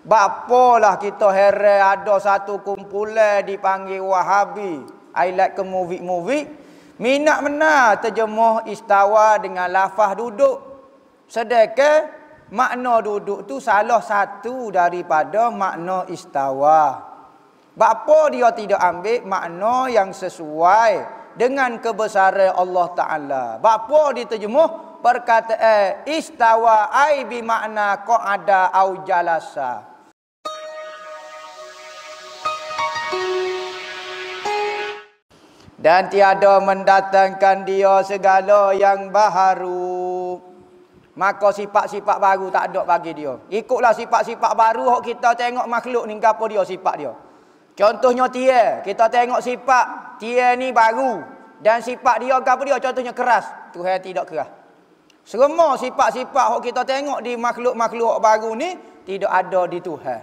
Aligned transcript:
Bapalah 0.00 0.96
kita 0.96 1.28
heran 1.28 2.00
ada 2.00 2.16
satu 2.16 2.64
kumpulan 2.64 3.44
dipanggil 3.44 4.00
Wahabi. 4.00 4.80
I 5.12 5.36
like 5.36 5.58
ke 5.58 5.60
movie-movie. 5.60 6.48
Minat 6.96 7.44
benar 7.44 8.00
terjemuh 8.00 8.64
istawa 8.68 9.36
dengan 9.36 9.68
lafaz 9.68 10.16
duduk. 10.16 10.56
Sedekah 11.28 12.08
makna 12.48 13.04
duduk 13.04 13.44
tu 13.44 13.60
salah 13.60 14.00
satu 14.00 14.72
daripada 14.72 15.52
makna 15.52 16.08
istawa. 16.08 17.08
Bapa 17.76 18.32
dia 18.32 18.52
tidak 18.56 18.80
ambil 18.80 19.20
makna 19.28 19.88
yang 19.92 20.16
sesuai 20.16 20.92
dengan 21.36 21.76
kebesaran 21.76 22.56
Allah 22.56 22.86
Taala. 22.96 23.44
Bapa 23.60 24.16
diterjemuh 24.16 25.00
perkataan 25.04 26.08
istawa 26.08 26.88
ai 26.88 27.24
bi 27.28 27.44
makna 27.44 28.00
qa'ada 28.04 28.72
au 28.72 29.04
jalasa. 29.04 29.89
Dan 35.80 36.12
tiada 36.12 36.60
mendatangkan 36.60 37.64
dia 37.64 38.04
segala 38.04 38.76
yang 38.76 39.08
baharu. 39.08 40.36
Maka 41.16 41.52
sifat-sifat 41.56 42.16
baru 42.20 42.52
tak 42.52 42.70
ada 42.70 42.84
bagi 42.84 43.16
dia. 43.16 43.34
Ikutlah 43.48 43.96
sifat-sifat 43.96 44.52
baru 44.52 44.84
hok 44.96 45.02
kita 45.04 45.32
tengok 45.34 45.66
makhluk 45.66 46.04
ni 46.04 46.20
gapo 46.20 46.46
dia 46.46 46.62
sifat 46.62 46.94
dia. 47.00 47.12
Contohnya 47.74 48.28
dia 48.28 48.84
kita 48.84 49.08
tengok 49.08 49.40
sifat 49.40 50.16
dia 50.20 50.52
ni 50.54 50.70
baru. 50.70 51.24
Dan 51.60 51.80
sifat 51.80 52.24
dia 52.24 52.36
gapo 52.40 52.62
dia? 52.64 52.76
Contohnya 52.76 53.12
keras. 53.16 53.48
Tuhan 53.72 54.00
tidak 54.04 54.28
keras. 54.28 54.48
Semua 55.24 55.76
sifat-sifat 55.80 56.46
hok 56.56 56.60
kita 56.60 56.84
tengok 56.84 57.24
di 57.24 57.36
makhluk-makhluk 57.40 58.20
baru 58.20 58.52
ni 58.52 58.76
tidak 59.08 59.32
ada 59.32 59.64
di 59.64 59.80
Tuhan. 59.80 60.22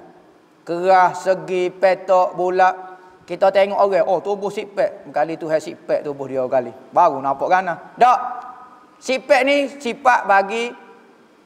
Keras 0.66 1.26
segi 1.26 1.70
petok 1.74 2.34
bulat 2.38 2.87
kita 3.27 3.52
tengok 3.52 3.76
orang, 3.76 4.07
oh 4.07 4.24
tubuh 4.24 4.48
sipek. 4.48 5.12
Kali 5.12 5.35
tu 5.35 5.52
hai 5.52 5.60
sipek 5.60 5.99
tubuh 5.99 6.32
dia 6.32 6.48
kali. 6.48 6.71
Baru 6.96 7.20
nampak 7.20 7.52
kan? 7.52 7.68
Tak. 7.99 8.20
Sipek 9.04 9.43
ni 9.43 9.68
sifat 9.68 10.24
bagi 10.24 10.71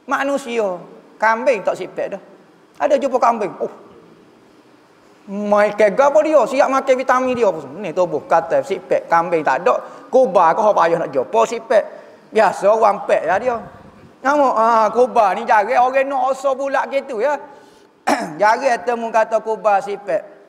manusia. 0.06 0.78
Kambing 1.18 1.66
tak 1.66 1.74
sipek 1.74 2.14
dah. 2.14 2.22
Ada 2.78 2.94
jumpa 3.02 3.18
kambing. 3.18 3.50
Oh. 3.58 3.72
Mai 5.26 5.74
ke 5.74 5.90
gapo 5.90 6.22
dia? 6.22 6.38
Siap 6.46 6.70
makan 6.70 6.94
vitamin 6.94 7.34
dia 7.34 7.50
pun. 7.50 7.66
Ni 7.82 7.90
tubuh 7.90 8.22
kata 8.30 8.62
sipek 8.62 9.10
kambing 9.10 9.42
tak 9.42 9.66
ada. 9.66 10.06
Kuba 10.06 10.54
kau 10.54 10.70
apa 10.70 10.86
payah 10.86 11.02
nak 11.02 11.10
jumpa 11.10 11.40
sipek. 11.50 11.84
Biasa 12.30 12.70
orang 12.70 13.02
pek 13.10 13.26
lah 13.26 13.38
dia. 13.42 13.58
Nama 14.22 14.48
ah 14.54 14.86
kuba 14.94 15.34
ni 15.34 15.42
jaga 15.42 15.82
orang 15.82 16.06
nak 16.06 16.30
oso 16.30 16.54
pula 16.54 16.86
gitu 16.86 17.18
ya. 17.18 17.34
jaga 18.42 18.78
temu 18.86 19.10
kata 19.10 19.42
kuba 19.42 19.82
sipek. 19.82 20.41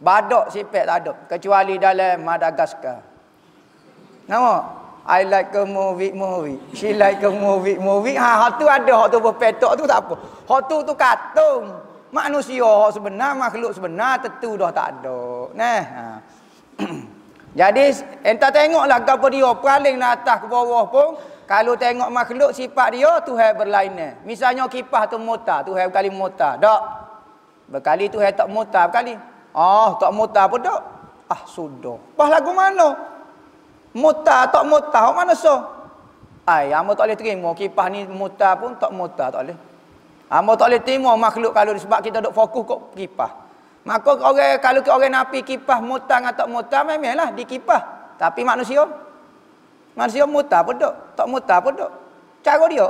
Badak 0.00 0.48
sipek 0.48 0.88
tak 0.88 0.96
ada. 1.04 1.12
Kecuali 1.28 1.76
dalam 1.76 2.24
Madagaskar. 2.24 3.04
Nama? 4.24 4.80
I 5.04 5.24
like 5.28 5.52
a 5.56 5.64
movie 5.68 6.12
movie. 6.12 6.56
She 6.72 6.96
like 6.96 7.20
a 7.20 7.28
movie 7.28 7.76
movie. 7.76 8.16
Ha, 8.16 8.48
hak 8.48 8.60
tu 8.60 8.64
ada. 8.64 9.04
Hak 9.04 9.08
tu 9.12 9.18
berpetok 9.20 9.72
tu 9.76 9.84
tak 9.84 10.08
apa. 10.08 10.14
Hak 10.48 10.60
tu 10.68 10.76
tu 10.84 10.92
katung. 10.96 11.68
Manusia 12.10 12.64
hak 12.64 12.96
sebenar, 12.96 13.36
makhluk 13.36 13.76
sebenar 13.76 14.18
tentu 14.24 14.56
dah 14.56 14.72
tak 14.72 14.88
ada. 14.98 15.20
Nah. 15.52 15.82
Ha. 15.84 16.04
Jadi 17.60 17.84
entah 18.22 18.50
tengoklah 18.54 19.02
apa 19.02 19.26
dia 19.26 19.50
paling 19.50 19.98
atas 19.98 20.36
ke 20.38 20.46
bawah 20.46 20.86
pun 20.86 21.18
kalau 21.50 21.74
tengok 21.74 22.06
makhluk 22.14 22.54
sifat 22.54 22.94
dia 22.94 23.10
Tuhan 23.26 23.58
berlainan. 23.58 24.22
Misalnya 24.22 24.70
kipas 24.70 25.10
tu 25.10 25.18
motor, 25.18 25.66
Tuhan 25.66 25.90
berkali 25.90 26.10
motor. 26.14 26.54
Tak. 26.62 26.82
Berkali 27.66 28.06
Tuhan 28.06 28.30
tak 28.30 28.46
motor 28.46 28.86
berkali. 28.86 29.18
Ah, 29.54 29.96
tak 29.98 30.10
mutar 30.14 30.46
pun 30.46 30.62
tak. 30.62 30.80
Ah, 31.30 31.42
sudah. 31.46 31.98
Pas 32.18 32.30
lagu 32.30 32.50
mana? 32.50 32.94
Mutar 33.90 34.46
tak 34.50 34.62
mutar, 34.66 35.10
mana 35.10 35.34
so? 35.34 35.58
Ai, 36.46 36.70
amo 36.74 36.94
tak 36.94 37.10
boleh 37.10 37.18
terima 37.18 37.50
kipas 37.54 37.86
ni 37.90 38.06
mutar 38.06 38.58
pun 38.58 38.74
tak 38.78 38.90
mutar 38.90 39.30
tak 39.30 39.46
boleh. 39.46 39.58
Amo 40.30 40.54
tak 40.54 40.66
boleh 40.70 40.82
terima 40.82 41.10
makhluk 41.14 41.54
kalau 41.54 41.74
sebab 41.74 42.00
kita 42.02 42.22
duk 42.22 42.34
fokus 42.34 42.66
kok 42.66 42.80
kipas. 42.94 43.30
Maka 43.82 44.14
orang 44.18 44.58
kalau 44.62 44.80
orang 44.94 45.12
napi 45.14 45.42
kipas 45.42 45.78
mutar 45.82 46.22
atau 46.22 46.46
tak 46.46 46.48
mutar 46.50 46.82
memanglah 46.86 47.34
di 47.34 47.42
kipas. 47.46 47.82
Tapi 48.18 48.42
manusia 48.42 48.86
manusia 49.94 50.26
mutar 50.26 50.62
pun 50.62 50.78
tak, 50.78 50.94
tak 51.18 51.26
mutar 51.26 51.58
pun 51.62 51.74
tak. 51.74 51.90
Cara 52.46 52.66
dia. 52.66 52.88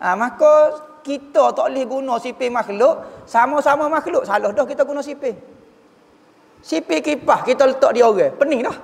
Ha, 0.00 0.16
maka 0.16 0.52
kita 1.04 1.52
tak 1.52 1.70
boleh 1.70 1.84
guna 1.84 2.14
sipir 2.18 2.48
makhluk 2.48 3.26
sama-sama 3.26 3.86
makhluk. 3.86 4.24
Salah 4.24 4.50
dah 4.54 4.66
kita 4.66 4.82
guna 4.86 5.02
sipir. 5.02 5.36
Sipi 6.60 7.00
kipas 7.00 7.44
kita 7.44 7.64
letak 7.64 7.96
dia 7.96 8.04
orang. 8.04 8.36
Pening 8.36 8.60
dah. 8.64 8.78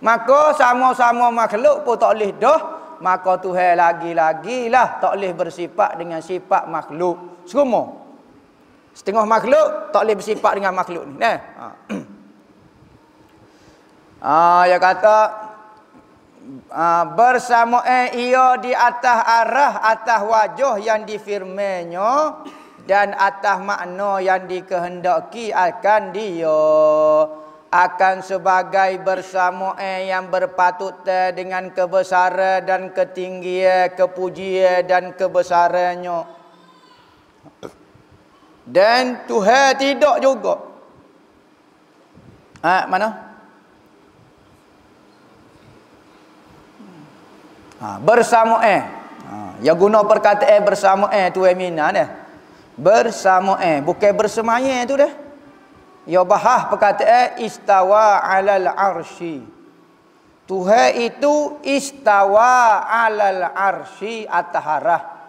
Maka 0.00 0.56
sama-sama 0.56 1.28
makhluk 1.28 1.84
pun 1.84 1.96
tak 1.96 2.16
boleh 2.16 2.32
dah. 2.36 2.60
Maka 3.00 3.40
Tuhan 3.40 3.80
lagi-lagilah 3.80 5.00
tak 5.00 5.16
boleh 5.16 5.32
bersifat 5.32 5.96
dengan 5.96 6.20
sifat 6.20 6.68
makhluk. 6.68 7.44
Semua. 7.48 7.96
Setengah 8.92 9.24
makhluk 9.24 9.88
tak 9.88 10.04
boleh 10.04 10.16
bersifat 10.20 10.52
dengan 10.60 10.76
makhluk 10.76 11.04
ni. 11.08 11.16
Nah. 11.16 11.38
Ha. 11.58 11.66
Ah, 14.20 14.68
ya 14.68 14.76
kata 14.76 15.32
ah, 16.68 17.08
bersama 17.08 17.80
eh 17.88 18.28
ia 18.28 18.60
di 18.60 18.68
atas 18.76 19.16
arah 19.24 19.80
atas 19.80 20.20
wajah 20.28 20.76
yang 20.76 21.08
difirmanya 21.08 22.44
dan 22.90 23.14
atas 23.14 23.62
makna 23.62 24.18
yang 24.18 24.50
dikehendaki 24.50 25.54
akan 25.54 26.10
dia 26.10 26.58
akan 27.70 28.18
sebagai 28.18 28.98
bersama 29.06 29.78
eh 29.78 30.10
yang 30.10 30.26
berpatut 30.26 31.06
dengan 31.06 31.70
kebesaran 31.70 32.66
dan 32.66 32.90
ketinggian 32.90 33.94
kepujian 33.94 34.82
dan 34.90 35.14
kebesarannya. 35.14 36.42
Dan 38.66 39.22
Tuhan 39.30 39.78
tidak 39.78 40.18
juga. 40.18 40.54
Ha, 42.66 42.90
mana? 42.90 43.08
Ha, 47.78 47.88
bersama 48.02 48.58
eh. 48.66 48.82
Ha, 49.30 49.62
yang 49.62 49.78
guna 49.78 50.02
perkataan 50.02 50.66
bersama 50.66 51.06
eh 51.14 51.30
tu 51.30 51.46
emina 51.46 51.94
eh 51.94 52.19
bersama 52.80 53.60
eh 53.60 53.84
bukan 53.84 54.12
bersemaya 54.16 54.88
tu 54.88 54.96
dah. 54.96 55.12
Ya 56.08 56.24
bahah 56.24 56.72
perkataan 56.72 57.44
istawa 57.44 58.24
alal 58.24 58.72
arsy 58.72 59.44
Tuhan 60.48 60.96
itu 60.96 61.60
istawa 61.62 62.82
alal 62.88 63.52
arsy 63.52 64.24
ataharah. 64.26 65.20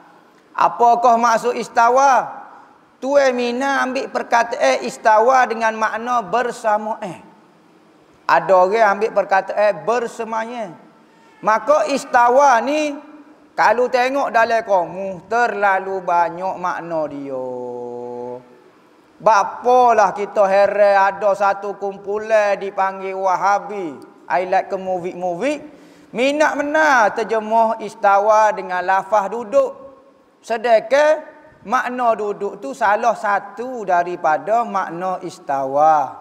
Apakah 0.56 1.20
maksud 1.20 1.54
istawa? 1.60 2.40
Tuhan 3.04 3.36
mina 3.36 3.84
ambil 3.84 4.10
perkataan 4.10 4.82
istawa 4.88 5.46
dengan 5.46 5.76
makna 5.76 6.24
bersama 6.24 6.98
eh. 7.04 7.20
Ada 8.26 8.54
orang 8.56 8.88
ambil 8.98 9.12
perkataan 9.12 9.84
bersemaya 9.84 10.72
maka 11.42 11.90
istawa 11.90 12.62
ni 12.62 12.96
kalau 13.62 13.86
tengok 13.94 14.34
dalam 14.34 14.66
kamu 14.66 15.30
terlalu 15.30 16.02
banyak 16.02 16.56
makna 16.58 17.06
dia. 17.06 17.46
Bapalah 19.22 20.18
kita 20.18 20.50
heran 20.50 20.98
ada 20.98 21.30
satu 21.38 21.78
kumpulan 21.78 22.58
dipanggil 22.58 23.14
Wahabi. 23.14 24.02
I 24.26 24.50
like 24.50 24.66
ke 24.66 24.82
movie-movie. 24.82 25.62
Minat 26.10 26.58
benar 26.58 27.14
terjemuh 27.14 27.78
istawa 27.86 28.50
dengan 28.50 28.82
lafaz 28.82 29.30
duduk. 29.30 29.78
Sedekah 30.42 31.22
makna 31.62 32.18
duduk 32.18 32.58
tu 32.58 32.74
salah 32.74 33.14
satu 33.14 33.86
daripada 33.86 34.66
makna 34.66 35.22
istawa. 35.22 36.18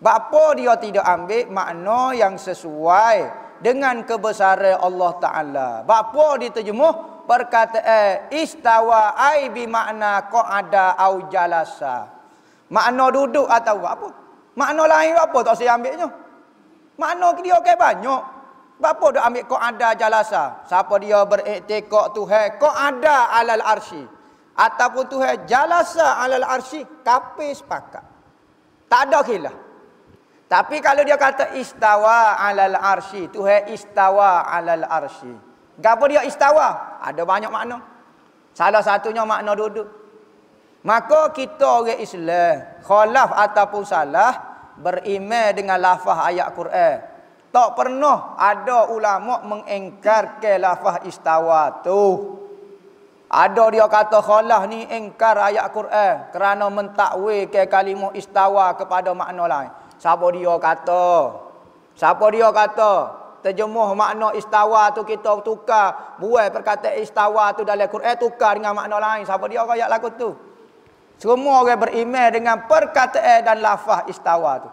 Bapa 0.00 0.56
dia 0.56 0.72
tidak 0.80 1.04
ambil 1.04 1.52
makna 1.52 2.16
yang 2.16 2.40
sesuai 2.40 3.28
dengan 3.62 4.02
kebesaran 4.02 4.76
Allah 4.82 5.10
Taala. 5.22 5.68
Bapa 5.86 6.36
diterjemuh 6.42 7.24
perkataan 7.30 8.34
istawa 8.34 9.14
ai 9.14 9.48
bi 9.54 9.70
makna 9.70 10.26
qa'ada 10.26 10.98
au 10.98 11.30
jalasa. 11.30 12.10
Makna 12.68 13.06
duduk 13.14 13.46
atau 13.46 13.78
apa? 13.86 14.08
Makna 14.58 14.82
lain 14.90 15.14
apa 15.16 15.38
tak 15.46 15.56
saya 15.62 15.78
ambilnya? 15.78 16.10
Makna 16.98 17.32
dia 17.38 17.56
okey 17.62 17.78
banyak. 17.78 18.22
Bapa 18.82 19.06
dah 19.14 19.22
ambil 19.30 19.46
qa'ada 19.46 19.88
jalasa. 19.94 20.66
Siapa 20.66 20.98
dia 20.98 21.22
beriktikad 21.22 22.18
Tuhan 22.18 22.58
qa'ada 22.58 23.30
alal 23.38 23.62
arsy 23.62 24.02
ataupun 24.58 25.06
Tuhan 25.06 25.46
jalasa 25.46 26.18
alal 26.18 26.42
arsy 26.42 26.82
kape 27.06 27.54
sepakat. 27.54 28.02
Tak 28.90 29.08
ada 29.08 29.22
khilaf. 29.22 29.56
Tapi 30.52 30.84
kalau 30.84 31.00
dia 31.00 31.16
kata 31.16 31.56
istawa 31.56 32.36
alal 32.36 32.76
arsy, 32.76 33.24
Tuhan 33.32 33.72
istawa 33.72 34.44
alal 34.44 34.84
arsy. 34.84 35.32
Gapo 35.80 36.04
dia 36.12 36.28
istawa? 36.28 37.00
Ada 37.00 37.24
banyak 37.24 37.48
makna. 37.48 37.80
Salah 38.52 38.84
satunya 38.84 39.24
makna 39.24 39.56
duduk. 39.56 39.88
Maka 40.84 41.32
kita 41.32 41.64
orang 41.64 41.96
Islam, 41.96 42.84
khalaf 42.84 43.32
ataupun 43.32 43.80
salah, 43.88 44.32
beriman 44.76 45.56
dengan 45.56 45.80
lafaz 45.80 46.20
ayat 46.28 46.52
Quran. 46.52 47.00
Tak 47.48 47.68
pernah 47.72 48.36
ada 48.36 48.92
ulama 48.92 49.40
mengingkar 49.48 50.36
ke 50.36 50.60
lafaz 50.60 51.00
istawa 51.08 51.80
tu. 51.80 52.28
Ada 53.32 53.72
dia 53.72 53.88
kata 53.88 54.20
khalaf 54.20 54.68
ni 54.68 54.84
ingkar 54.84 55.40
ayat 55.40 55.72
Quran 55.72 56.28
kerana 56.28 56.68
mentakwil 56.68 57.48
ke 57.48 57.64
kalimah 57.72 58.12
istawa 58.12 58.76
kepada 58.76 59.16
makna 59.16 59.48
lain. 59.48 59.72
Siapa 60.02 60.26
dia 60.34 60.58
kata? 60.58 61.06
Siapa 61.94 62.24
dia 62.34 62.50
kata? 62.50 63.22
terjemuh 63.42 63.98
makna 63.98 64.30
istawa 64.38 64.94
tu 64.94 65.02
kita 65.02 65.42
tukar 65.42 66.14
buai 66.22 66.46
perkataan 66.54 67.02
istawa 67.02 67.50
tu 67.50 67.66
dalam 67.66 67.90
Quran 67.90 68.14
tukar 68.14 68.54
dengan 68.54 68.70
makna 68.70 69.02
lain 69.02 69.26
siapa 69.26 69.50
dia 69.50 69.66
ayat 69.66 69.90
lagu 69.90 70.08
tu 70.14 70.30
semua 71.18 71.66
orang 71.66 71.82
beriman 71.82 72.30
dengan 72.30 72.56
perkataan 72.70 73.42
dan 73.42 73.58
lafaz 73.58 74.06
istawa 74.06 74.62
tu 74.62 74.70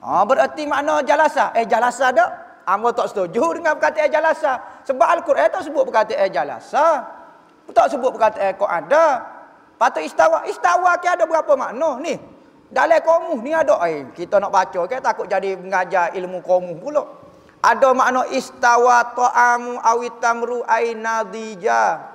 ha, 0.00 0.24
berarti 0.24 0.64
makna 0.64 1.04
jalasa 1.04 1.52
eh 1.52 1.68
jalasa 1.68 2.08
tak 2.16 2.30
Amba 2.68 2.92
tak 2.92 3.08
setuju 3.08 3.56
dengan 3.56 3.80
perkataan 3.80 4.12
jalasa. 4.12 4.60
Sebab 4.84 5.08
Al-Quran 5.08 5.48
tak 5.48 5.64
sebut 5.64 5.88
perkataan 5.88 6.28
jalasa. 6.28 7.00
Tak 7.72 7.86
sebut 7.88 8.12
perkataan 8.12 8.60
kau 8.60 8.68
ada. 8.68 9.24
Patut 9.80 10.04
istawa. 10.04 10.44
Istawa 10.44 11.00
ke 11.00 11.08
ada 11.08 11.24
berapa 11.24 11.48
makna 11.56 11.96
ni? 11.96 12.20
Dalam 12.68 13.00
komuh 13.00 13.40
ni 13.40 13.56
ada. 13.56 13.80
Eh, 13.88 14.12
kita 14.12 14.36
nak 14.36 14.52
baca 14.52 14.80
ke 14.84 15.00
takut 15.00 15.24
jadi 15.24 15.56
mengajar 15.56 16.12
ilmu 16.12 16.44
komuh 16.44 16.76
pula. 16.76 17.04
Ada 17.64 17.90
makna 17.96 18.28
istawa 18.30 19.16
ta'amu 19.16 19.80
awitamru 19.82 20.62
ainadija. 20.68 22.06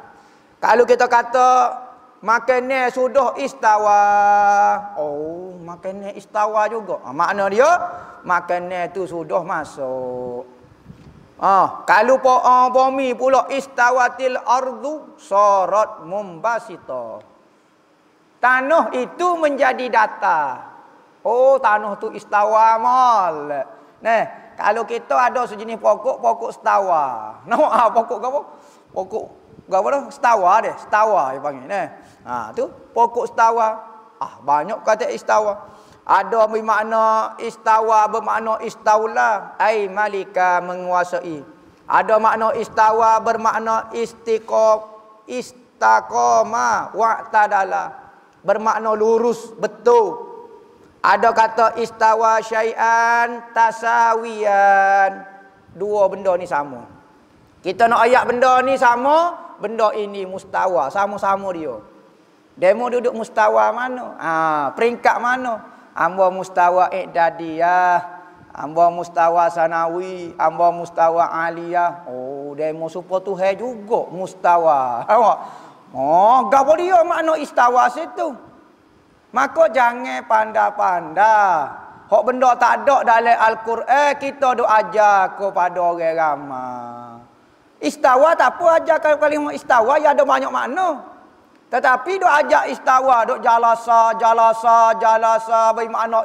Kalau 0.61 0.87
kita 0.87 1.09
kata 1.09 1.49
makannya 2.21 2.87
sudah 2.93 3.35
istawa. 3.41 4.01
Oh, 4.95 5.57
makannya 5.59 6.15
istawa 6.15 6.69
juga. 6.71 7.01
Ha, 7.03 7.11
makna 7.11 7.49
dia 7.51 7.69
makannya 8.23 8.93
tu 8.93 9.09
sudah 9.09 9.43
masuk. 9.43 10.47
Ah, 11.43 11.83
kalau 11.83 12.23
po 12.23 12.39
uh, 12.39 12.71
bumi 12.71 13.11
pula 13.19 13.51
istawatil 13.51 14.39
ardu 14.39 15.17
sarat 15.19 16.07
mumbasita. 16.07 17.32
Tanah 18.43 18.91
itu 18.91 19.39
menjadi 19.39 19.87
datar. 19.87 20.75
Oh, 21.23 21.55
tanah 21.55 21.95
tu 21.95 22.11
istawa 22.11 22.75
mal. 22.75 23.47
Nah, 24.03 24.23
kalau 24.59 24.83
kita 24.83 25.15
ada 25.15 25.47
sejenis 25.47 25.79
pokok, 25.79 26.19
pokok 26.19 26.51
setawa. 26.51 27.31
Nama 27.47 27.65
ah 27.71 27.87
pokok 27.87 28.19
apa? 28.19 28.41
Pokok 28.91 29.25
apa 29.71 29.87
dah? 29.95 30.01
Setawa 30.11 30.59
deh, 30.59 30.75
setawa 30.75 31.31
dia 31.31 31.39
panggil 31.39 31.65
nah. 31.71 31.87
Ha 32.27 32.35
tu 32.51 32.67
pokok 32.91 33.31
setawa. 33.31 33.79
Ah 34.19 34.35
banyak 34.43 34.83
kata 34.83 35.07
istawa. 35.07 35.71
Ada 36.03 36.43
bermakna 36.51 37.39
istawa 37.39 38.11
bermakna 38.11 38.59
istaula 38.59 39.55
ai 39.55 39.87
malika 39.87 40.59
menguasai. 40.59 41.39
Ada 41.87 42.19
makna 42.19 42.51
istawa 42.59 43.23
bermakna 43.23 43.87
istiqom 43.95 44.83
istaqama 45.31 46.91
wa. 46.91 48.02
Bermakna 48.43 48.91
lurus 48.91 49.55
betul 49.55 50.33
ada 51.03 51.35
kata 51.35 51.75
istawa 51.83 52.39
syai'an 52.39 53.51
tasawiyan. 53.51 55.11
Dua 55.75 56.07
benda 56.07 56.31
ni 56.39 56.47
sama. 56.47 56.87
Kita 57.59 57.91
nak 57.91 58.07
ayat 58.07 58.23
benda 58.23 58.63
ni 58.63 58.79
sama, 58.79 59.35
benda 59.59 59.91
ini 59.91 60.23
mustawa, 60.23 60.87
sama-sama 60.87 61.51
dia. 61.51 61.75
Demo 62.55 62.87
duduk 62.87 63.11
mustawa 63.19 63.67
mana? 63.75 64.15
Ha, 64.15 64.31
peringkat 64.79 65.17
mana? 65.19 65.59
Amba 65.91 66.31
mustawa 66.31 66.87
i'dadiyah, 66.87 67.99
amba 68.55 68.87
mustawa 68.87 69.51
sanawi, 69.51 70.31
amba 70.39 70.71
mustawa 70.71 71.35
aliyah. 71.35 72.07
Oh, 72.07 72.55
demo 72.55 72.87
supo 72.87 73.19
Tuhan 73.19 73.59
juga 73.59 74.07
mustawa. 74.07 75.03
Oh, 75.93 76.49
gapo 76.49 76.73
dia 76.73 76.97
makna 77.05 77.37
istawa 77.37 77.85
situ? 77.93 78.33
Maka 79.29 79.69
jangan 79.69 80.25
pandai-pandai. 80.25 81.85
Hak 82.09 82.23
benda 82.25 82.53
tak 82.57 82.85
ada 82.85 83.01
dalam 83.01 83.37
Al-Quran, 83.37 84.17
kita 84.21 84.57
duk 84.57 84.69
ajar 84.69 85.33
kepada 85.37 85.81
orang 85.81 86.13
ramai. 86.13 87.17
Istawa 87.81 88.37
tak 88.37 88.57
apa 88.57 88.81
ajar 88.81 88.97
kalau 89.01 89.17
kalimah 89.17 89.53
istawa, 89.53 89.97
ya 89.97 90.13
ada 90.13 90.21
banyak 90.21 90.53
makna. 90.53 91.01
Tetapi 91.73 92.21
duk 92.21 92.29
ajak 92.29 92.69
istawa, 92.69 93.25
duk 93.25 93.41
jalasa, 93.41 94.13
jalasa, 94.17 94.93
jalasa, 95.01 95.73
bagi 95.73 95.89
makna 95.89 96.21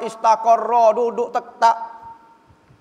duduk 0.93 1.33
tak 1.33 1.77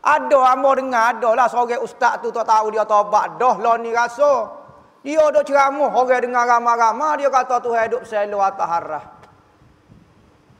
Ada 0.03 0.39
amo 0.55 0.71
dengar, 0.71 1.19
ada 1.19 1.35
lah 1.35 1.47
seorang 1.51 1.83
ustaz 1.83 2.19
tu 2.23 2.31
tak 2.31 2.47
tahu 2.47 2.71
dia 2.71 2.87
tobat 2.87 3.35
dah 3.35 3.55
lah 3.59 3.75
ni 3.75 3.91
rasa. 3.91 4.66
Dia 5.05 5.23
duk 5.29 5.45
ceramah, 5.45 5.93
orang 5.93 6.21
dengar 6.25 6.45
ramai-ramai, 6.45 7.21
dia 7.21 7.29
kata 7.29 7.61
tu 7.61 7.71
hidup 7.71 8.03
selalu 8.03 8.37
atas 8.41 8.67
harah. 8.67 9.05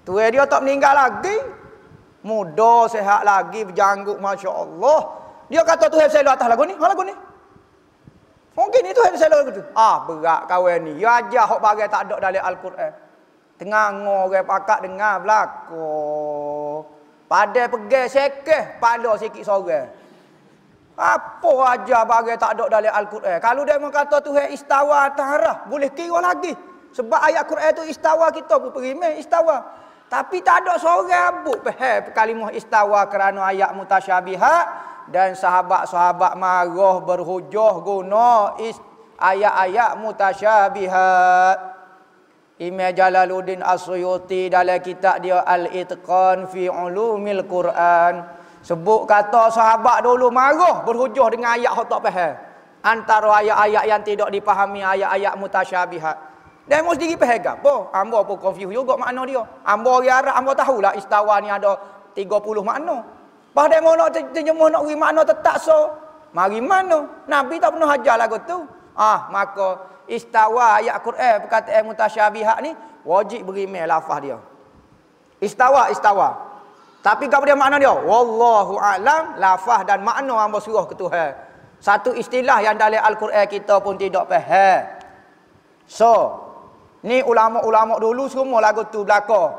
Tua 0.08 0.32
dia 0.32 0.48
tak 0.48 0.64
meninggal 0.64 0.96
lagi. 0.96 1.36
Muda, 2.24 2.88
sehat 2.88 3.28
lagi, 3.28 3.64
berjanggut, 3.68 4.20
Masya 4.20 4.52
Allah. 4.52 5.00
Dia 5.48 5.64
kata 5.64 5.88
Tuhan 5.88 6.08
saya 6.12 6.28
atas 6.28 6.48
lagu 6.48 6.64
ni. 6.68 6.76
Apa 6.76 6.92
lagu 6.92 7.04
ni? 7.08 7.16
Mungkin 8.58 8.82
itu 8.90 9.00
yang 9.00 9.16
lagu 9.16 9.52
tu. 9.54 9.64
Ah, 9.78 10.04
berat 10.08 10.50
kawan 10.50 10.80
ni. 10.82 10.92
Ya 10.98 11.22
aja 11.22 11.46
hok 11.46 11.62
bagai 11.62 11.88
tak 11.88 12.10
ada 12.10 12.16
dalam 12.20 12.42
Al-Quran. 12.42 12.92
Tengah 13.58 13.86
orang 14.06 14.46
pakat 14.46 14.80
dengar 14.86 15.22
belako. 15.22 15.88
Pada 17.28 17.68
pergi 17.68 18.02
sekeh, 18.08 18.80
pada 18.80 19.12
sikit 19.20 19.44
sore. 19.44 19.82
Apa 20.98 21.78
aja 21.78 22.02
bagai 22.02 22.42
tak 22.42 22.58
ada 22.58 22.66
dalam 22.74 22.90
Al-Quran. 22.90 23.38
Kalau 23.38 23.62
dia 23.62 23.78
kata 23.78 24.18
Tuhan 24.18 24.50
istawa 24.50 25.06
atas 25.06 25.28
arah, 25.30 25.58
boleh 25.70 25.94
kira 25.94 26.18
lagi. 26.18 26.58
Sebab 26.98 27.22
ayat 27.22 27.46
Quran 27.46 27.70
itu 27.70 27.84
istawa 27.94 28.34
kita 28.34 28.58
pun 28.58 28.74
pergi 28.74 28.98
istawa. 29.22 29.62
Tapi 30.10 30.42
tak 30.42 30.66
ada 30.66 30.80
seorang 30.82 31.46
abuk 31.46 31.62
kalimah 32.18 32.50
istawa 32.50 33.06
kerana 33.12 33.46
ayat 33.54 33.78
mutasyabihat 33.78 34.66
dan 35.14 35.38
sahabat-sahabat 35.38 36.34
marah 36.34 36.98
berhujah 37.06 37.78
guna 37.86 38.58
ayat-ayat 39.22 40.02
mutasyabihat. 40.02 41.58
Imam 42.58 42.90
Jalaluddin 42.90 43.62
As-Suyuti 43.62 44.50
dalam 44.50 44.82
kitab 44.82 45.22
dia 45.22 45.46
Al-Itqan 45.46 46.50
fi 46.50 46.66
Ulumil 46.74 47.46
Quran 47.46 48.26
sebut 48.68 49.08
kata 49.08 49.48
sahabat 49.48 50.04
dulu 50.04 50.28
marah 50.28 50.84
berhujah 50.84 51.32
dengan 51.32 51.56
ayat 51.56 51.72
hak 51.72 51.88
tak 51.88 52.04
faham. 52.04 52.34
Antara 52.84 53.40
ayat-ayat 53.40 53.84
yang 53.88 54.02
tidak 54.04 54.30
dipahami 54.32 54.84
ayat-ayat 54.84 55.40
mutasyabihat. 55.40 56.16
Dan 56.68 56.84
mesti 56.84 57.16
sendiri 57.16 57.16
faham 57.16 57.64
apa? 57.64 57.74
Ambo 57.96 58.20
pun 58.28 58.36
confuse 58.44 58.76
juga 58.76 59.00
makna 59.00 59.24
dia. 59.24 59.40
Ambo 59.64 60.04
orang 60.04 60.20
Arab, 60.20 60.34
ambo 60.36 60.52
tahulah 60.52 60.92
istawa 61.00 61.40
ni 61.40 61.48
ada 61.48 61.80
30 62.12 62.28
makna. 62.60 63.08
Pas 63.56 63.72
demo 63.72 63.96
nak 63.96 64.12
terjemah 64.12 64.68
nak 64.68 64.84
beri 64.84 65.00
makna 65.00 65.24
tetap 65.24 65.58
so. 65.64 65.96
Mari 66.36 66.60
mana? 66.60 67.08
Nabi 67.26 67.56
tak 67.58 67.72
pernah 67.72 67.96
ajar 67.96 68.20
lagu 68.20 68.36
tu. 68.44 68.68
Ah, 68.94 69.32
maka 69.32 69.80
istawa 70.12 70.84
ayat 70.84 71.00
Quran 71.00 71.48
perkataan 71.48 71.88
mutasyabihat 71.88 72.58
ni 72.62 72.76
wajib 73.08 73.48
beri 73.48 73.64
mai 73.64 73.88
lafaz 73.88 74.20
dia. 74.20 74.38
Istawa, 75.40 75.88
istawa. 75.90 76.57
Tapi 77.08 77.32
apa 77.32 77.46
dia 77.48 77.56
makna 77.56 77.80
dia? 77.80 77.96
Wallahu 77.96 78.76
a'lam 78.76 79.40
lafaz 79.40 79.88
dan 79.88 80.04
makna 80.04 80.36
ambo 80.44 80.60
suruh 80.60 80.84
ke 80.84 80.92
Tuhan. 81.00 81.32
Satu 81.80 82.12
istilah 82.12 82.60
yang 82.60 82.76
dalam 82.76 83.00
Al-Quran 83.00 83.48
kita 83.48 83.80
pun 83.80 83.96
tidak 83.96 84.28
faham. 84.28 85.00
So, 85.88 86.44
Ni 87.06 87.22
ulama-ulama 87.22 88.02
dulu 88.02 88.26
semua 88.26 88.60
lagu 88.60 88.82
tu 88.90 89.06
belaka. 89.06 89.54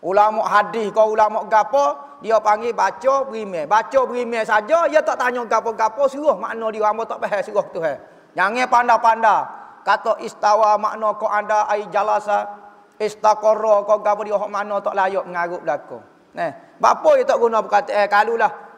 Ulama 0.00 0.46
hadis 0.48 0.88
kau 0.94 1.12
ulama 1.12 1.44
gapo, 1.44 2.16
dia 2.24 2.40
panggil 2.40 2.72
baca 2.72 3.28
berimeh. 3.28 3.68
Baca 3.68 4.00
berimeh 4.06 4.46
saja, 4.48 4.88
dia 4.88 5.04
tak 5.04 5.20
tanya 5.20 5.44
gapo-gapo 5.44 6.08
suruh 6.08 6.38
makna 6.40 6.72
dia 6.72 6.86
hamba 6.88 7.04
tak 7.04 7.20
faham 7.20 7.42
suruh 7.44 7.66
tu 7.68 7.84
hai. 7.84 8.00
Jangan 8.32 8.64
pandai-pandai. 8.70 9.40
Kata 9.84 10.16
istawa 10.24 10.80
makna 10.80 11.12
kau 11.20 11.28
ada 11.28 11.68
ai 11.68 11.84
jalasa 11.92 12.48
istaqarra 12.96 13.84
kau 13.84 14.00
gapo 14.00 14.24
dia 14.24 14.40
hok 14.40 14.48
makna 14.48 14.80
tak 14.80 14.96
layak 14.96 15.24
mengarut 15.28 15.60
belaka. 15.60 15.98
Nah, 16.32 16.50
bapa 16.80 17.10
dia 17.20 17.28
tak 17.28 17.38
guna 17.38 17.60
perkataan 17.60 18.00
eh, 18.02 18.08
kalulah 18.08 18.70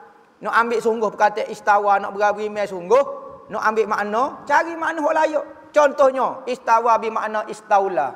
nak 0.43 0.55
ambil 0.59 0.79
sungguh 0.83 1.09
perkataan 1.15 1.47
istawa 1.55 2.03
nak 2.03 2.19
berimeh 2.19 2.67
sungguh, 2.67 3.05
nak 3.47 3.63
ambil 3.63 3.87
makna, 3.87 4.23
cari 4.43 4.75
makna 4.75 4.99
hok 4.99 5.15
layak. 5.15 5.45
Contohnya 5.71 6.43
istawa 6.51 6.99
bi 6.99 7.09
makna 7.09 7.47
istaula. 7.47 8.13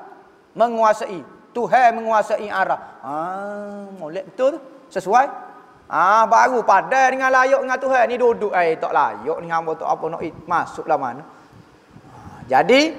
Menguasai. 0.58 1.22
Tuhan 1.54 1.96
menguasai 1.96 2.52
arah. 2.52 3.00
Ah, 3.00 3.88
molek 3.96 4.28
betul 4.28 4.58
tu. 4.58 4.60
Sesuai. 4.92 5.24
Ah, 5.86 6.26
baru 6.26 6.66
pada 6.66 7.08
dengan 7.08 7.30
layak 7.30 7.62
dengan 7.62 7.78
Tuhan 7.78 8.04
ni 8.10 8.18
duduk 8.18 8.52
ai 8.52 8.74
eh, 8.74 8.76
tak 8.76 8.90
layak 8.90 9.38
ni 9.40 9.48
hamba 9.48 9.72
tak 9.78 9.88
apa 9.88 10.04
nak 10.10 10.20
masuklah 10.44 10.98
mana. 10.98 11.22
Ah, 11.22 12.42
jadi 12.50 12.92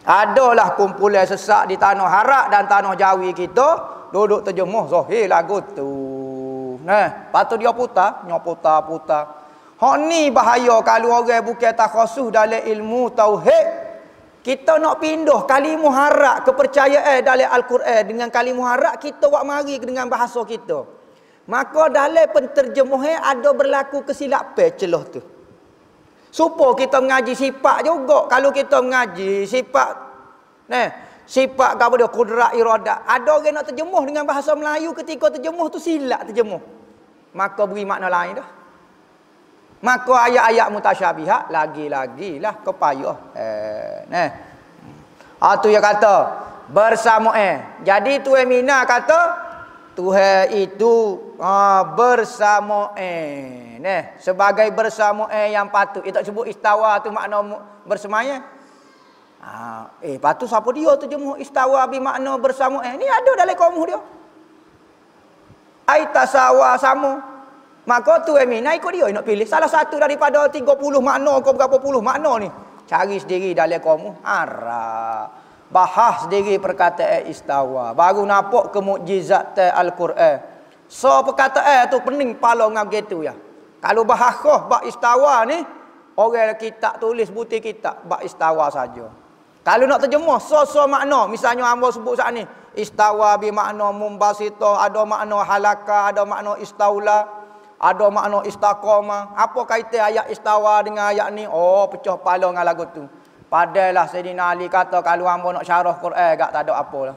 Adalah 0.00 0.80
kumpulan 0.80 1.28
sesak 1.28 1.68
di 1.68 1.76
tanah 1.76 2.08
harak 2.08 2.48
dan 2.48 2.64
tanah 2.64 2.96
jawi 2.96 3.36
kita 3.36 3.99
duduk 4.10 4.46
terjemuh 4.46 4.86
zahir 4.90 5.30
lagu 5.30 5.62
tu. 5.74 5.90
Nah, 6.84 7.30
patut 7.30 7.60
dia 7.60 7.70
putar, 7.70 8.26
nyok 8.26 8.40
putar. 8.86 9.24
Hak 9.80 9.96
ni 10.04 10.28
bahaya 10.28 10.76
kalau 10.84 11.24
orang 11.24 11.40
bukan 11.40 11.72
takhasus 11.72 12.28
dalam 12.28 12.60
ilmu 12.60 13.08
tauhid. 13.16 13.88
Kita 14.40 14.80
nak 14.80 15.04
pindah 15.04 15.44
kalimah 15.44 15.92
harak 15.92 16.48
kepercayaan 16.48 17.20
dalam 17.20 17.48
Al-Quran 17.48 18.08
dengan 18.08 18.28
kalimah 18.32 18.72
harak 18.72 18.96
kita 19.00 19.28
buat 19.28 19.44
mari 19.44 19.76
dengan 19.76 20.08
bahasa 20.08 20.40
kita. 20.48 20.84
Maka 21.44 21.92
dalam 21.92 22.24
penterjemuhan 22.32 23.20
ada 23.20 23.52
berlaku 23.52 24.00
kesilapan 24.04 24.72
celah 24.80 25.04
tu. 25.12 25.20
Supaya 26.32 26.72
kita 26.76 27.04
mengaji 27.04 27.36
sifat 27.36 27.84
juga. 27.84 28.28
Kalau 28.32 28.48
kita 28.48 28.80
mengaji 28.80 29.44
sifat 29.44 29.92
nah, 30.72 30.88
sifat 31.30 31.78
apa 31.78 31.94
dia 31.94 32.10
kudrat 32.10 32.50
iradat. 32.58 33.06
Ada 33.06 33.30
orang 33.38 33.54
nak 33.54 33.64
terjemuh 33.70 34.02
dengan 34.02 34.26
bahasa 34.26 34.50
Melayu 34.58 34.90
ketika 34.98 35.30
terjemuh 35.30 35.70
tu 35.70 35.78
silap 35.78 36.26
terjemuh. 36.26 36.58
Maka 37.30 37.62
beri 37.70 37.86
makna 37.86 38.10
lain 38.10 38.42
dah. 38.42 38.48
Maka 39.80 40.28
ayat-ayat 40.28 40.66
mutasyabihat 40.74 41.42
lagi-lagilah 41.54 42.54
kepayah. 42.66 43.18
Eh, 43.38 43.98
nah. 44.10 44.30
Ah 45.40 45.56
tu 45.56 45.72
yang 45.72 45.80
kata 45.80 46.16
bersama 46.68 47.32
eh. 47.38 47.80
Jadi 47.80 48.20
tu 48.20 48.36
Emina 48.36 48.84
kata 48.84 49.48
Tuhan 49.96 50.52
itu 50.52 51.16
ah, 51.40 51.80
bersama 51.96 52.92
eh. 52.98 53.80
Nah, 53.80 54.20
sebagai 54.20 54.68
bersama 54.76 55.32
eh 55.32 55.56
yang 55.56 55.72
patut. 55.72 56.04
Dia 56.04 56.20
tak 56.20 56.28
sebut 56.28 56.44
istawa 56.44 57.00
tu 57.00 57.08
makna 57.08 57.40
bersemaya. 57.88 58.59
Ha, 59.40 59.88
eh, 60.04 60.20
patut 60.20 60.44
siapa 60.44 60.68
dia 60.76 60.92
tu 61.00 61.08
jemu 61.08 61.40
istawa 61.40 61.88
bi 61.88 61.96
makna 61.96 62.36
bersama 62.36 62.84
eh. 62.84 62.92
Ni 63.00 63.08
ada 63.08 63.32
dalam 63.40 63.56
kaum 63.56 63.80
dia. 63.88 63.96
Ai 65.88 66.04
tasawa 66.12 66.76
sama. 66.76 67.18
Maka 67.88 68.20
tu 68.22 68.36
emi 68.36 68.60
naik 68.60 68.84
ikut 68.84 68.92
dia 68.92 69.08
nak 69.08 69.24
pilih 69.24 69.48
salah 69.48 69.66
satu 69.66 69.96
daripada 69.96 70.44
30 70.44 70.62
makna 71.00 71.40
ke 71.40 71.50
berapa 71.56 71.76
puluh 71.80 72.04
makna 72.04 72.36
ni. 72.36 72.48
Cari 72.84 73.16
sendiri 73.16 73.56
dalam 73.56 73.80
kaum 73.80 74.12
Ara. 74.20 75.26
Bahas 75.72 76.28
sendiri 76.28 76.60
perkataan 76.60 77.30
istawa. 77.30 77.96
Baru 77.96 78.26
nampak 78.28 78.74
kemukjizat 78.76 79.56
Al-Quran. 79.56 80.42
So 80.90 81.22
perkataan 81.24 81.88
tu 81.88 82.02
pening 82.04 82.36
pala 82.36 82.68
ngam 82.68 82.90
gitu 82.92 83.24
ya. 83.24 83.32
Kalau 83.80 84.04
bahasa 84.04 84.68
bak 84.68 84.84
istawa 84.84 85.46
ni, 85.48 85.64
orang 86.20 86.58
kita 86.60 87.00
tulis 87.00 87.32
buti 87.32 87.62
kita 87.64 88.04
bak 88.04 88.20
istawa 88.26 88.68
saja. 88.68 89.08
Kalau 89.60 89.84
nak 89.84 90.00
terjemah, 90.00 90.40
so-so 90.40 90.88
makna. 90.88 91.28
Misalnya 91.28 91.68
hamba 91.68 91.92
sebut 91.92 92.16
saat 92.16 92.32
ni. 92.32 92.44
Istawa 92.72 93.36
bi 93.36 93.52
makna 93.52 93.92
mumbasito. 93.92 94.72
Ada 94.78 95.04
makna 95.04 95.44
halaka. 95.44 96.08
Ada 96.08 96.24
makna 96.24 96.56
istaula. 96.56 97.28
Ada 97.80 98.08
makna 98.08 98.40
istaqama. 98.44 99.36
Apa 99.36 99.60
kaitan 99.68 100.12
ayat 100.12 100.32
istawa 100.32 100.80
dengan 100.80 101.12
ayat 101.12 101.28
ni? 101.32 101.44
Oh, 101.44 101.88
pecah 101.92 102.16
pala 102.16 102.48
dengan 102.48 102.64
lagu 102.64 102.88
tu. 102.88 103.04
Padalah 103.50 104.06
Sayyidina 104.06 104.54
Ali 104.54 104.70
kata 104.70 105.02
kalau 105.02 105.26
hamba 105.26 105.58
nak 105.58 105.66
syarah 105.66 105.96
Quran, 105.98 106.38
tak 106.38 106.54
ada 106.54 106.72
apa 106.76 107.00
lah. 107.10 107.16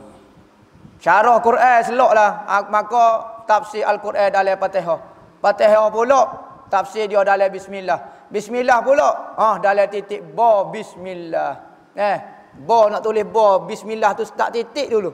Syarah 1.03 1.37
Quran 1.43 1.79
selok 1.83 2.11
lah. 2.15 2.47
Maka 2.71 3.03
tafsir 3.43 3.83
Al-Quran 3.83 4.31
dalam 4.31 4.55
Fatihah. 4.55 4.99
Fatihah 5.43 5.91
pula 5.91 6.21
tafsir 6.71 7.11
dia 7.11 7.21
dalam 7.27 7.51
bismillah. 7.51 8.27
Bismillah 8.31 8.79
pula. 8.81 9.35
Ah 9.35 9.59
dalam 9.59 9.83
titik 9.91 10.23
ba 10.31 10.63
bismillah. 10.71 11.72
Eh, 11.93 12.17
ba 12.65 12.89
nak 12.89 13.01
tulis 13.05 13.25
ba 13.25 13.61
bismillah 13.61 14.17
tu 14.17 14.25
start 14.25 14.53
titik 14.53 14.89
dulu. 14.89 15.13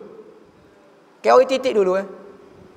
Kau 1.19 1.39
titik 1.43 1.75
dulu 1.75 1.99
eh. 1.99 2.05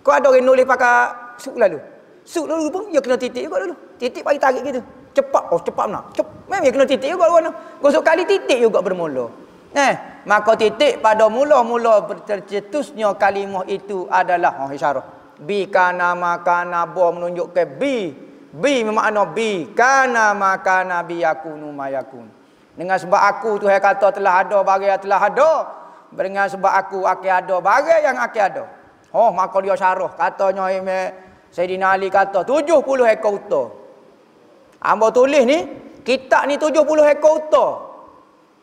Kau 0.02 0.10
ada 0.10 0.26
orang 0.26 0.42
nulis 0.42 0.66
pakai 0.66 1.38
suk 1.38 1.54
lalu. 1.54 1.78
Suk 2.26 2.50
dulu 2.50 2.66
pun 2.70 2.82
dia 2.90 2.98
kena 2.98 3.14
titik 3.14 3.46
juga 3.46 3.62
dulu. 3.62 3.74
Titik 3.98 4.26
bagi 4.26 4.42
tarik 4.42 4.62
gitu. 4.66 4.82
Cepat 5.14 5.44
oh 5.54 5.60
cepat 5.62 5.86
nak. 5.86 6.04
Cep 6.18 6.26
memang 6.50 6.66
dia 6.66 6.72
kena 6.74 6.86
titik 6.86 7.08
juga 7.14 7.30
dulu. 7.30 7.50
Gosok 7.78 8.02
kali 8.02 8.22
titik 8.26 8.58
juga 8.58 8.82
bermula. 8.82 9.30
Eh, 9.72 9.94
maka 10.26 10.52
titik 10.58 10.98
pada 11.00 11.30
mula-mula 11.30 12.04
tercetusnya 12.26 13.14
kalimah 13.14 13.62
itu 13.70 14.10
adalah 14.10 14.66
oh 14.66 14.70
isyarah. 14.74 15.06
Bi 15.38 15.70
kana 15.70 16.18
makana 16.18 16.86
bo 16.90 17.14
menunjuk 17.14 17.54
ke 17.54 17.64
bi 17.66 17.96
Bi 18.52 18.84
bermakna 18.84 19.32
bi 19.32 19.72
kana 19.72 20.36
maka 20.36 20.84
nabi 20.84 21.24
yakunu 21.24 21.72
mayakun. 21.72 22.41
Dengan 22.72 22.96
sebab 22.96 23.20
aku 23.20 23.60
tu 23.60 23.68
Tuhan 23.68 23.76
kata 23.76 24.08
telah 24.16 24.40
ada 24.40 24.64
bagi 24.64 24.88
yang 24.88 25.00
telah 25.00 25.20
ada. 25.20 25.52
Dengan 26.12 26.48
sebab 26.48 26.72
aku 26.72 27.04
akan 27.04 27.32
ada 27.32 27.56
bagi 27.60 27.96
yang 28.00 28.16
akan 28.16 28.42
ada. 28.48 28.64
Oh 29.12 29.28
maka 29.28 29.60
dia 29.60 29.76
syarah 29.76 30.08
katanya 30.16 30.72
Imam 30.72 31.12
Sayyidina 31.52 31.92
Ali 31.92 32.08
kata 32.08 32.48
70 32.48 32.80
ekor 33.12 33.36
unta. 33.36 33.62
Hamba 34.80 35.12
tulis 35.12 35.44
ni 35.44 35.58
kitab 36.00 36.48
ni 36.48 36.56
70 36.56 36.80
ekor 37.12 37.44
unta. 37.44 37.66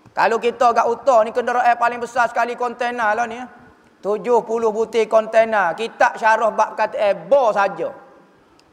Kalau 0.10 0.42
kita 0.42 0.74
agak 0.74 0.90
unta 0.90 1.16
ni 1.22 1.30
kenderaan 1.30 1.78
paling 1.78 2.02
besar 2.02 2.26
sekali 2.26 2.58
kontainer 2.58 3.14
lah 3.14 3.30
ni. 3.30 3.38
70 4.02 4.42
butir 4.74 5.06
kontainer. 5.06 5.78
Kitab 5.78 6.18
syarah 6.18 6.50
bab 6.50 6.74
kata 6.74 6.98
eh 6.98 7.14
bo 7.14 7.54
saja. 7.54 7.94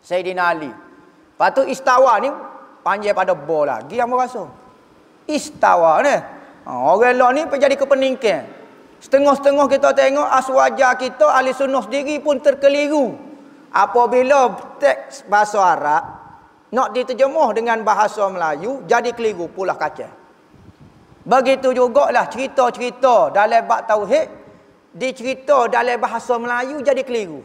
Sayyidina 0.01 0.43
Ali. 0.49 0.73
Lepas 0.73 1.53
tu 1.53 1.61
istawa 1.69 2.17
ni 2.25 2.33
panjang 2.81 3.13
pada 3.13 3.37
bo 3.37 3.69
lagi 3.69 4.01
yang 4.01 4.09
rasa. 4.17 4.66
Istawa 5.27 6.03
ni. 6.07 6.17
Ha, 6.67 6.71
orang 6.71 7.15
lain 7.15 7.47
ni 7.47 7.59
jadi 7.59 7.75
kepeningkan. 7.79 8.43
Setengah-setengah 8.99 9.67
kita 9.71 9.95
tengok 9.95 10.29
aswaja 10.35 10.97
kita 10.99 11.31
ahli 11.31 11.55
sunnah 11.55 11.85
sendiri 11.85 12.19
pun 12.19 12.43
terkeliru. 12.43 13.15
Apabila 13.71 14.57
teks 14.81 15.29
bahasa 15.29 15.61
Arab 15.61 16.03
nak 16.73 16.91
diterjemah 16.97 17.55
dengan 17.55 17.85
bahasa 17.87 18.25
Melayu 18.27 18.83
jadi 18.89 19.13
keliru 19.15 19.47
pula 19.53 19.77
kaca. 19.77 20.09
Begitu 21.27 21.75
jugalah 21.75 22.31
cerita-cerita 22.31 23.35
dalam 23.35 23.63
bab 23.67 23.87
tauhid 23.87 24.27
dicerita 24.95 25.67
dalam 25.69 25.99
bahasa 25.99 26.35
Melayu 26.39 26.81
jadi 26.81 27.03
keliru. 27.05 27.43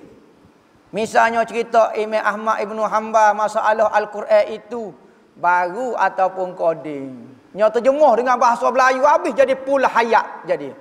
Misalnya 0.92 1.44
cerita 1.48 1.96
Imam 1.96 2.20
Ahmad 2.20 2.64
Ibn 2.64 2.78
Hanbal 2.84 3.32
masalah 3.32 3.92
Al-Quran 3.96 4.60
itu 4.60 4.92
baru 5.40 5.96
ataupun 5.96 6.52
koding. 6.52 7.31
Nya 7.51 7.67
terjemuh 7.67 8.15
dengan 8.15 8.39
bahasa 8.39 8.72
Melayu 8.72 9.03
habis 9.03 9.36
jadi 9.36 9.55
pula 9.60 9.91
hayat 9.91 10.48
jadi. 10.48 10.72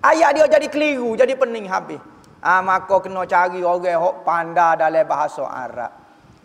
Ayat 0.00 0.32
dia 0.32 0.44
jadi 0.48 0.66
keliru, 0.72 1.12
jadi 1.12 1.36
pening 1.36 1.68
habis. 1.68 2.00
Ha, 2.40 2.60
maka 2.64 3.00
kena 3.04 3.24
cari 3.28 3.60
orang 3.60 4.00
hok 4.00 4.14
pandai 4.24 4.80
dalam 4.80 5.04
bahasa 5.04 5.44
Arab. 5.44 5.92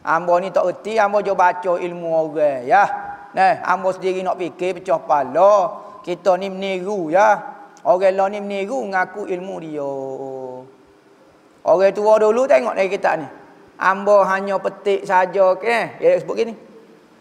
Ambo 0.01 0.33
ni 0.41 0.49
tak 0.49 0.65
erti, 0.65 0.97
ambo 0.97 1.21
jo 1.21 1.37
baca 1.37 1.77
ilmu 1.77 2.09
orang 2.09 2.65
ya. 2.65 2.83
Nah, 3.31 3.63
ambo 3.63 3.93
sendiri 3.93 4.25
nak 4.25 4.35
fikir 4.41 4.81
pecah 4.81 4.99
pala. 4.99 5.77
Kita 6.01 6.35
ni 6.41 6.49
meniru 6.49 7.13
ya. 7.13 7.37
Orang 7.85 8.17
lain 8.17 8.29
ni 8.33 8.39
meniru 8.41 8.81
ngaku 8.89 9.29
ilmu 9.29 9.55
dia. 9.61 9.93
Orang 11.61 11.93
tua 11.93 12.13
dulu 12.17 12.49
tengok 12.49 12.73
dari 12.73 12.89
kitab 12.89 13.21
ni. 13.21 13.27
Ambo 13.81 14.25
hanya 14.25 14.57
petik 14.57 15.05
saja 15.05 15.53
ke 15.57 15.65
eh? 15.69 15.85
Dia 16.01 16.17
sebut 16.17 16.35
gini. 16.37 16.53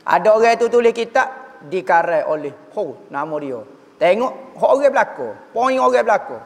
Ada 0.04 0.32
orang 0.32 0.56
tu 0.56 0.72
tulis 0.72 0.96
kitab 0.96 1.39
dikarai 1.68 2.24
oleh 2.24 2.54
ho 2.72 2.96
nama 3.12 3.34
dia. 3.36 3.60
Tengok 4.00 4.56
hok 4.56 4.70
orang 4.80 4.92
belaka, 4.96 5.28
poin 5.52 5.76
orang 5.76 6.04
belaka. 6.06 6.36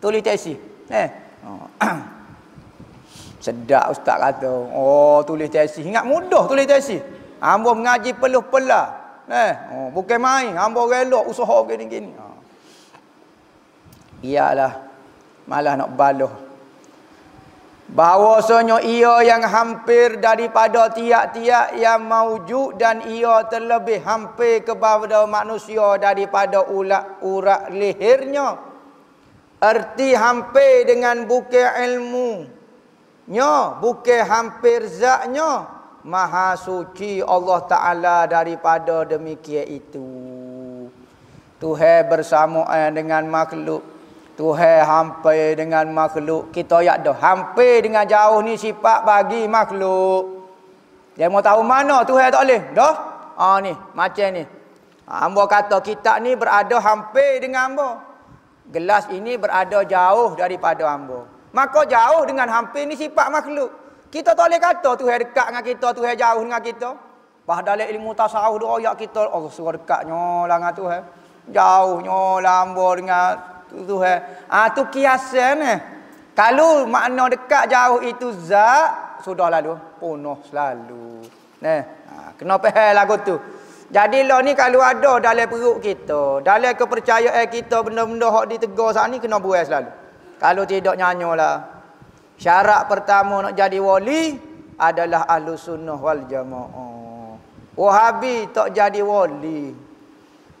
Tulis 0.00 0.24
tesis. 0.24 0.56
Eh. 0.88 1.08
Oh. 1.44 1.68
Sedap 3.44 3.92
ustaz 3.92 4.16
kata. 4.18 4.50
Oh, 4.72 5.20
tulis 5.26 5.52
tesis. 5.52 5.84
Ingat 5.84 6.08
mudah 6.08 6.48
tulis 6.48 6.64
tesis. 6.64 7.04
Ambo 7.42 7.76
mengaji 7.76 8.16
peluh-pelah. 8.16 8.86
Eh, 9.28 9.52
oh, 9.76 9.88
bukan 9.94 10.18
main. 10.18 10.54
Ambo 10.56 10.88
relok 10.88 11.28
usaha 11.28 11.62
gini-gini. 11.68 12.10
Oh. 12.16 12.38
Biarlah. 14.24 14.72
Malah 15.46 15.74
nak 15.74 15.90
baluh 15.98 16.41
bahwasanya 17.92 18.80
ia 18.80 19.20
yang 19.20 19.44
hampir 19.44 20.16
daripada 20.16 20.88
tiap-tiap 20.90 21.76
yang 21.76 22.00
maujud 22.08 22.80
dan 22.80 23.04
ia 23.04 23.44
terlebih 23.52 24.00
hampir 24.00 24.64
kepada 24.64 25.28
manusia 25.28 26.00
daripada 26.00 26.64
ulat 26.72 27.20
urat 27.20 27.68
lehernya 27.68 28.56
erti 29.60 30.16
hampir 30.16 30.88
dengan 30.88 31.28
bukan 31.28 31.68
ilmu 31.76 32.62
nya 33.30 33.78
bukan 33.78 34.20
hampir 34.26 34.90
zatnya. 34.90 35.80
Maha 36.02 36.58
suci 36.58 37.22
Allah 37.22 37.62
taala 37.70 38.26
daripada 38.26 39.06
demikian 39.06 39.70
itu. 39.70 40.02
Tuhan 41.62 42.10
bersama 42.10 42.66
dengan 42.90 43.22
makhluk 43.30 43.86
Tuhan 44.42 44.82
hampir 44.82 45.54
dengan 45.54 45.86
makhluk. 45.94 46.50
Kita 46.50 46.82
ya 46.82 46.98
dah 46.98 47.14
hampir 47.14 47.86
dengan 47.86 48.02
jauh 48.02 48.42
ni 48.42 48.58
sifat 48.58 49.06
bagi 49.06 49.46
makhluk. 49.46 50.50
Dia 51.14 51.30
mau 51.30 51.38
tahu 51.38 51.62
mana 51.62 52.02
Tuhan 52.02 52.34
tak 52.34 52.42
boleh? 52.42 52.62
Dah? 52.74 52.94
Ah 53.38 53.62
ni, 53.62 53.70
macam 53.94 54.28
ni. 54.34 54.42
Hamba 55.06 55.46
kata 55.46 55.78
kita 55.78 56.18
ni 56.18 56.34
berada 56.34 56.74
hampir 56.82 57.38
dengan 57.38 57.70
hamba. 57.70 58.02
Gelas 58.66 59.06
ini 59.14 59.38
berada 59.38 59.86
jauh 59.86 60.34
daripada 60.34 60.90
hamba. 60.90 61.22
Maka 61.54 61.86
jauh 61.86 62.26
dengan 62.26 62.50
hampir 62.50 62.90
ni 62.90 62.98
sifat 62.98 63.30
makhluk. 63.30 63.70
Kita 64.10 64.34
tak 64.34 64.50
boleh 64.50 64.58
kata 64.58 64.90
Tuhan 64.98 65.16
dekat 65.22 65.46
dengan 65.54 65.64
kita, 65.70 65.86
Tuhan 65.94 66.14
jauh 66.18 66.42
dengan 66.42 66.62
kita. 66.66 66.90
Padahal 67.46 67.86
ilmu 67.94 68.10
tasawuf 68.18 68.58
dia 68.58 68.66
royak 68.66 68.94
kita, 68.98 69.22
oh 69.30 69.46
suruh 69.46 69.78
dekatnya 69.78 70.50
lah 70.50 70.58
dengan 70.58 70.74
Tuhan. 70.74 71.02
Jauhnya 71.46 72.22
lamba 72.42 72.88
dengan 72.98 73.51
Tuhan. 73.72 74.18
Ah 74.52 74.68
tu 74.70 74.84
kiasan 74.92 75.58
eh. 75.64 75.78
Kalau 76.32 76.88
makna 76.88 77.28
dekat 77.28 77.68
jauh 77.68 78.00
itu 78.00 78.32
zat, 78.40 79.20
sudah 79.20 79.52
lalu 79.52 79.76
penuh 80.00 80.38
selalu. 80.48 81.28
Nah, 81.60 81.80
ha, 82.08 82.12
kena 82.40 82.56
faham 82.56 82.96
lagu 82.96 83.16
tu. 83.20 83.36
Jadi 83.92 84.24
lah 84.24 84.40
ni 84.40 84.56
kalau 84.56 84.80
ada 84.80 85.20
dalam 85.20 85.44
perut 85.52 85.76
kita, 85.84 86.40
dalam 86.40 86.72
kepercayaan 86.72 87.44
kita 87.52 87.84
benda-benda 87.84 88.32
hak 88.32 88.48
ditegur 88.48 88.88
saat 88.96 89.12
ni 89.12 89.20
kena 89.20 89.36
buat 89.36 89.68
selalu. 89.68 89.92
Kalau 90.40 90.64
tidak 90.64 90.96
nyanyolah. 90.96 91.84
Syarat 92.40 92.88
pertama 92.88 93.44
nak 93.44 93.54
jadi 93.54 93.78
wali 93.78 94.34
adalah 94.80 95.28
ahlu 95.28 95.54
sunnah 95.54 96.00
wal 96.00 96.24
jamaah. 96.24 97.36
Wahabi 97.76 98.48
tak 98.50 98.72
jadi 98.72 99.04
wali. 99.04 99.76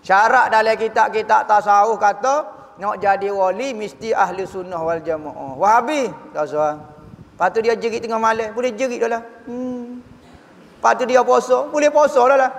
Syarat 0.04 0.52
dalam 0.52 0.76
kitab-kitab 0.76 1.48
tasawuf 1.48 1.96
kata 1.96 2.61
nak 2.82 2.98
jadi 2.98 3.30
wali 3.30 3.70
mesti 3.78 4.10
ahli 4.10 4.42
sunnah 4.42 4.82
wal 4.82 4.98
jamaah. 4.98 5.54
Wahabi 5.54 6.10
soal. 6.50 6.82
Lepas 7.30 7.48
tu 7.54 7.62
dia 7.62 7.78
jerit 7.78 8.02
tengah 8.02 8.18
malam, 8.18 8.50
boleh 8.50 8.74
jerit 8.74 8.98
dah 8.98 9.10
lah. 9.18 9.22
Hmm. 9.46 10.02
Lepas 10.02 10.92
tu 10.98 11.06
dia 11.06 11.22
puasa, 11.22 11.70
boleh 11.70 11.94
puasa 11.94 12.18
dah 12.26 12.38
lah. 12.42 12.52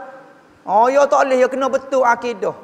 Oh 0.63 0.87
ya 0.87 1.03
tak 1.11 1.27
boleh 1.27 1.43
ya 1.43 1.51
kena 1.51 1.67
betul 1.67 2.07
akidah. 2.07 2.55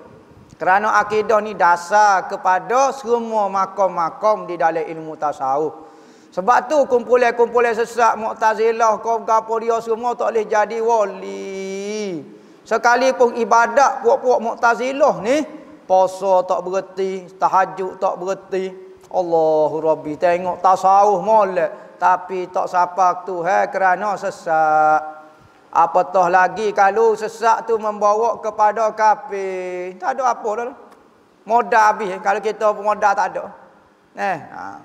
Kerana 0.55 1.03
akidah 1.03 1.43
ni 1.43 1.51
dasar 1.51 2.31
kepada 2.31 2.95
semua 2.95 3.51
makom-makom 3.51 4.47
di 4.47 4.55
dalam 4.55 4.83
ilmu 4.83 5.19
tasawuf. 5.19 5.91
Sebab 6.31 6.71
tu 6.71 6.79
kumpulan-kumpulan 6.87 7.75
sesat 7.75 8.15
Mu'tazilah 8.15 9.03
kau 9.03 9.19
gapo 9.27 9.59
dia 9.59 9.75
semua 9.83 10.15
tak 10.15 10.31
boleh 10.31 10.47
jadi 10.47 10.79
wali. 10.79 12.23
Sekalipun 12.63 13.35
ibadat 13.35 13.99
puak-puak 13.99 14.39
Mu'tazilah 14.39 15.15
ni 15.19 15.58
puasa 15.89 16.45
tak 16.45 16.61
berhenti, 16.61 17.25
tahajud 17.41 17.97
tak 17.97 18.13
berhenti. 18.21 18.69
Allahu 19.09 19.81
Rabbi 19.81 20.13
tengok 20.21 20.61
tasawuf 20.61 21.25
molek 21.25 21.97
tapi 21.97 22.45
tak 22.53 22.69
sapa 22.69 23.25
Tuhan 23.25 23.73
kerana 23.73 24.13
sesat. 24.13 25.17
Apatah 25.69 26.29
lagi 26.29 26.73
kalau 26.73 27.13
sesak 27.13 27.65
tu 27.69 27.77
membawa 27.77 28.37
kepada 28.41 28.89
kafir. 28.93 29.97
Tak 30.01 30.17
ada 30.17 30.33
apa 30.33 30.49
dah. 30.57 30.71
Modal 31.45 31.83
habis 31.93 32.09
kalau 32.21 32.41
kita 32.41 32.73
modal 32.73 33.13
tak 33.13 33.27
ada. 33.33 33.45
Eh, 34.17 34.39
ha. 34.49 34.81